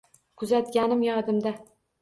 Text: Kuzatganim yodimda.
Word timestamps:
Kuzatganim 0.43 1.05
yodimda. 1.09 1.57